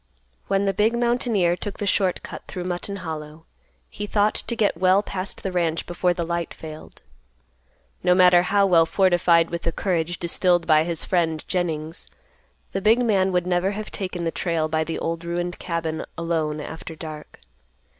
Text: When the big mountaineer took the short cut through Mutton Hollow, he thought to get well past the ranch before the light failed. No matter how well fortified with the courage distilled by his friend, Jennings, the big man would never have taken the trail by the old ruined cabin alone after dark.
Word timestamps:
When 0.47 0.65
the 0.65 0.73
big 0.73 0.97
mountaineer 0.97 1.55
took 1.55 1.77
the 1.77 1.85
short 1.85 2.23
cut 2.23 2.41
through 2.47 2.63
Mutton 2.63 2.95
Hollow, 3.05 3.45
he 3.87 4.07
thought 4.07 4.33
to 4.33 4.55
get 4.55 4.75
well 4.79 5.03
past 5.03 5.43
the 5.43 5.51
ranch 5.51 5.85
before 5.85 6.11
the 6.11 6.25
light 6.25 6.55
failed. 6.55 7.03
No 8.01 8.15
matter 8.15 8.41
how 8.41 8.65
well 8.65 8.87
fortified 8.87 9.51
with 9.51 9.61
the 9.61 9.71
courage 9.71 10.17
distilled 10.17 10.65
by 10.65 10.85
his 10.85 11.05
friend, 11.05 11.47
Jennings, 11.47 12.07
the 12.71 12.81
big 12.81 13.05
man 13.05 13.31
would 13.31 13.45
never 13.45 13.73
have 13.73 13.91
taken 13.91 14.23
the 14.23 14.31
trail 14.31 14.67
by 14.67 14.83
the 14.83 14.97
old 14.97 15.23
ruined 15.23 15.59
cabin 15.59 16.03
alone 16.17 16.59
after 16.59 16.95
dark. 16.95 17.39